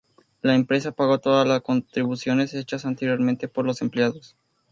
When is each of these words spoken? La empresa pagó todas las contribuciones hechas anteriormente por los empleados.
La 0.41 0.55
empresa 0.55 0.93
pagó 0.93 1.19
todas 1.19 1.47
las 1.47 1.61
contribuciones 1.61 2.55
hechas 2.55 2.85
anteriormente 2.85 3.47
por 3.47 3.67
los 3.67 3.83
empleados. 3.83 4.35